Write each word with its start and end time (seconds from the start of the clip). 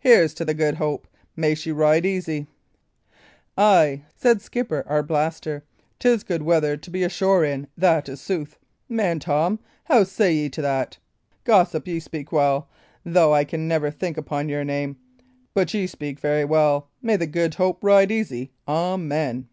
Here's 0.00 0.34
to 0.34 0.44
the 0.44 0.52
Good 0.52 0.74
Hope! 0.78 1.06
May 1.36 1.54
she 1.54 1.70
ride 1.70 2.04
easy!" 2.04 2.48
"Ay," 3.56 4.02
said 4.16 4.42
Skipper 4.42 4.82
Arblaster, 4.84 5.62
"'tis 6.00 6.24
good 6.24 6.42
weather 6.42 6.76
to 6.76 6.90
be 6.90 7.04
ashore 7.04 7.44
in, 7.44 7.68
that 7.78 8.08
is 8.08 8.20
sooth. 8.20 8.58
Man 8.88 9.20
Tom, 9.20 9.60
how 9.84 10.02
say 10.02 10.34
ye 10.34 10.48
to 10.48 10.62
that? 10.62 10.98
Gossip, 11.44 11.86
ye 11.86 12.00
speak 12.00 12.32
well, 12.32 12.68
though 13.04 13.32
I 13.32 13.44
can 13.44 13.68
never 13.68 13.92
think 13.92 14.16
upon 14.18 14.48
your 14.48 14.64
name; 14.64 14.96
but 15.54 15.72
ye 15.72 15.86
speak 15.86 16.18
very 16.18 16.44
well. 16.44 16.88
May 17.00 17.14
the 17.14 17.28
Good 17.28 17.54
Hope 17.54 17.84
ride 17.84 18.10
easy! 18.10 18.50
Amen!" 18.66 19.46